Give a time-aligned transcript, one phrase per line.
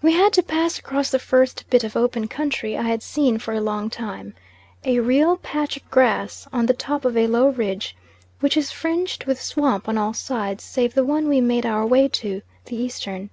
[0.00, 3.52] We had to pass across the first bit of open country I had seen for
[3.52, 4.32] a long time
[4.82, 7.94] a real patch of grass on the top of a low ridge,
[8.40, 12.08] which is fringed with swamp on all sides save the one we made our way
[12.08, 13.28] to, the eastern.